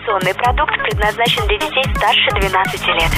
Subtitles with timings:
[0.00, 3.10] Информационный продукт предназначен для детей старше 12 лет.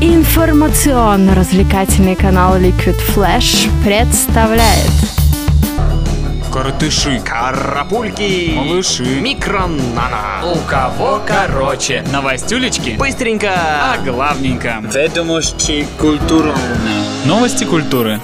[0.00, 4.92] Информационно-развлекательный канал Liquid Flash представляет
[6.52, 8.52] Коротыши, Карапульки!
[8.54, 10.40] малыши, Микронана!
[10.44, 12.04] у кого короче.
[12.12, 13.50] Новостюлечки, Быстренько!
[13.52, 14.80] а главненько.
[14.94, 16.54] Ведомости культурные.
[17.24, 18.20] Новости культуры.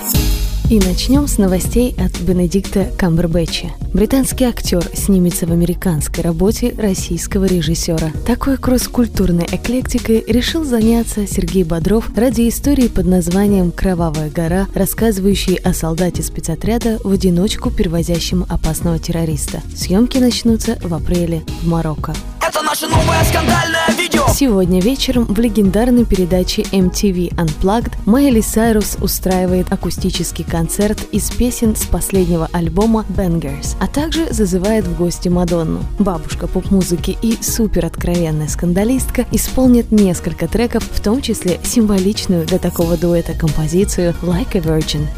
[0.70, 3.66] И начнем с новостей от Бенедикта Камбербэтча.
[3.92, 8.10] Британский актер снимется в американской работе российского режиссера.
[8.26, 15.74] Такой кросс-культурной эклектикой решил заняться Сергей Бодров ради истории под названием «Кровавая гора», рассказывающей о
[15.74, 19.60] солдате спецотряда в одиночку перевозящем опасного террориста.
[19.76, 22.14] Съемки начнутся в апреле в Марокко.
[22.54, 24.28] Это наше новое скандальное видео!
[24.32, 31.84] Сегодня вечером в легендарной передаче MTV Unplugged Майли Сайрус устраивает акустический концерт из песен с
[31.84, 35.80] последнего альбома Bangers, а также зазывает в гости Мадонну.
[35.98, 43.32] Бабушка поп-музыки и супероткровенная скандалистка исполнят несколько треков, в том числе символичную для такого дуэта
[43.32, 45.08] композицию «Like a Virgin».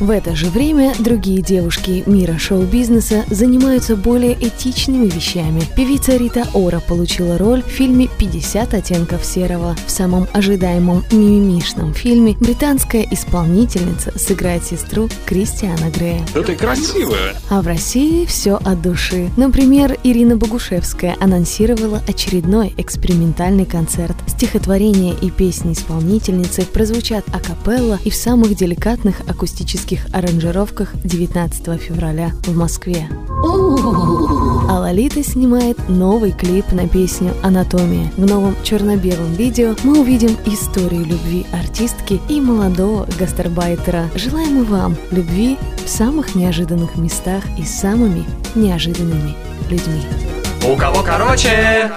[0.00, 5.60] В это же время другие девушки мира шоу-бизнеса занимаются более этичными вещами.
[5.76, 9.76] Певица Рита Ора получила роль в фильме «50 оттенков серого».
[9.86, 16.24] В самом ожидаемом мимимишном фильме британская исполнительница сыграет сестру Кристиана Грея.
[16.32, 17.34] Да ты красивая.
[17.50, 19.28] А в России все от души.
[19.36, 24.16] Например, Ирина Богушевская анонсировала очередной экспериментальный концерт.
[24.26, 32.56] Стихотворения и песни исполнительницы прозвучат акапелла и в самых деликатных акустических аранжировках 19 февраля в
[32.56, 33.08] Москве.
[34.68, 38.10] А Лолита снимает новый клип на песню «Анатомия».
[38.16, 44.10] В новом черно-белом видео мы увидим историю любви артистки и молодого гастарбайтера.
[44.14, 49.34] Желаем и вам любви в самых неожиданных местах и самыми неожиданными
[49.68, 50.02] людьми.
[50.68, 51.90] У кого короче.